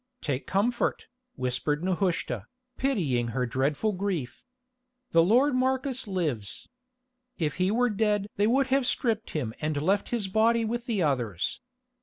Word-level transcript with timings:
"Take 0.19 0.47
comfort," 0.47 1.05
whispered 1.35 1.83
Nehushta, 1.83 2.47
pitying 2.75 3.27
her 3.27 3.45
dreadful 3.45 3.91
grief. 3.91 4.43
"The 5.11 5.21
lord 5.21 5.53
Marcus 5.53 6.07
lives. 6.07 6.67
If 7.37 7.57
he 7.57 7.69
were 7.69 7.91
dead 7.91 8.25
they 8.35 8.47
would 8.47 8.65
have 8.73 8.87
stripped 8.87 9.29
him 9.37 9.53
and 9.61 9.79
left 9.79 10.09
his 10.09 10.27
body 10.27 10.65
with 10.65 10.87
the 10.87 11.03
others. 11.03 11.61